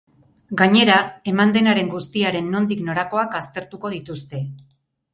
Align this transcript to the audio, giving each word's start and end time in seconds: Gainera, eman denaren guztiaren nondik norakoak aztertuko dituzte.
Gainera, 0.61 0.95
eman 1.33 1.53
denaren 1.59 1.93
guztiaren 1.93 2.51
nondik 2.57 2.83
norakoak 2.91 3.41
aztertuko 3.45 3.97
dituzte. 3.99 4.47